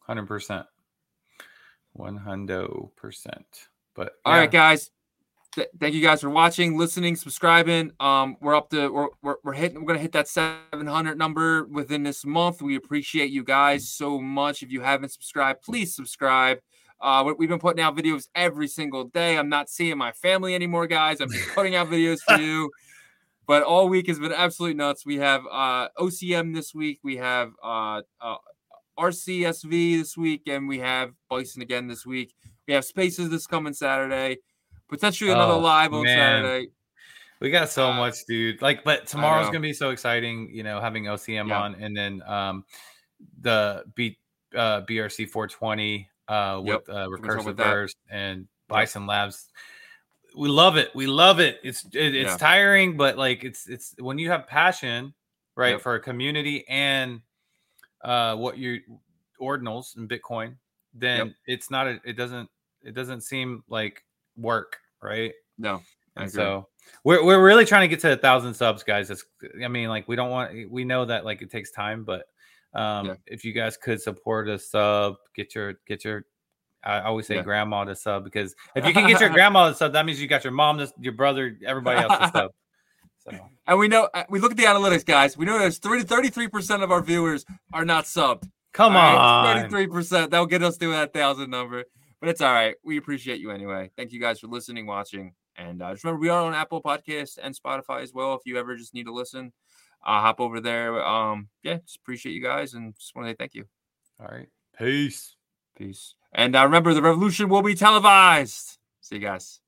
[0.00, 0.66] hundred percent.
[1.92, 3.46] One hundred percent.
[3.94, 4.32] But yeah.
[4.32, 4.90] all right, guys.
[5.56, 7.90] Th- thank you guys for watching, listening, subscribing.
[7.98, 12.02] Um, we're up to we're, we're, we're hitting we're gonna hit that 700 number within
[12.02, 12.60] this month.
[12.60, 14.62] We appreciate you guys so much.
[14.62, 16.58] If you haven't subscribed, please subscribe.
[17.00, 19.38] Uh, we've been putting out videos every single day.
[19.38, 21.22] I'm not seeing my family anymore, guys.
[21.22, 22.70] I'm just putting out videos for you.
[23.46, 25.06] but all week has been absolutely nuts.
[25.06, 27.00] We have uh, OCM this week.
[27.02, 28.36] We have uh, uh,
[28.98, 32.34] RCSV this week, and we have Bison again this week.
[32.68, 34.38] We have Spaces this coming Saturday.
[34.88, 36.42] Potentially another oh, live on man.
[36.44, 36.70] Saturday.
[37.40, 38.62] We got so uh, much, dude.
[38.62, 40.48] Like, but tomorrow's gonna be so exciting.
[40.52, 41.60] You know, having OCM yeah.
[41.60, 42.64] on, and then um,
[43.40, 44.18] the B
[44.54, 46.84] uh, BRC 420 uh, with yep.
[46.88, 49.08] uh, recursive burst and Bison yep.
[49.08, 49.48] Labs.
[50.36, 50.94] We love it.
[50.94, 51.60] We love it.
[51.62, 52.36] It's it, it's yeah.
[52.36, 55.14] tiring, but like it's it's when you have passion,
[55.56, 55.80] right, yep.
[55.80, 57.20] for a community and
[58.02, 58.80] uh, what you
[59.40, 60.56] ordinals and Bitcoin,
[60.94, 62.48] then it's not a, it doesn't
[62.82, 64.02] it doesn't seem like
[64.36, 65.32] work, right?
[65.58, 65.82] No.
[66.16, 66.68] And so
[67.04, 69.10] we're we're really trying to get to a thousand subs, guys.
[69.10, 69.24] It's
[69.62, 72.26] I mean, like we don't want we know that like it takes time, but
[72.74, 73.14] um yeah.
[73.26, 76.24] if you guys could support a sub, get your get your
[76.84, 77.42] I always say yeah.
[77.42, 80.28] grandma to sub because if you can get your grandma to sub, that means you
[80.28, 82.50] got your mom, to, your brother, everybody else to sub.
[83.18, 83.48] So.
[83.66, 85.36] And we know uh, we look at the analytics, guys.
[85.36, 88.48] We know there's 30 33 percent of our viewers are not subbed.
[88.72, 90.30] Come on, thirty three percent.
[90.30, 91.84] That'll get us to that thousand number,
[92.20, 92.76] but it's all right.
[92.82, 93.90] We appreciate you anyway.
[93.96, 95.34] Thank you guys for listening, watching.
[95.56, 98.34] And uh, just remember, we are on Apple Podcast and Spotify as well.
[98.34, 99.52] If you ever just need to listen,
[100.04, 101.02] uh, hop over there.
[101.04, 103.64] Um, yeah, just appreciate you guys and just want to say thank you.
[104.20, 104.48] All right.
[104.78, 105.36] Peace.
[105.76, 106.14] Peace.
[106.32, 108.78] And uh, remember, the revolution will be televised.
[109.00, 109.60] See you guys.